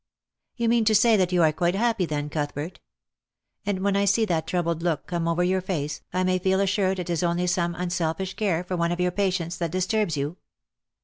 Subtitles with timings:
[0.57, 2.79] "You mean to say that you are quite happy then, Cuthbert?
[3.67, 6.97] And when I see that troubled look come over your face I may feel assured
[6.97, 10.37] it is only some unselfish care for one of your patients that disturbs you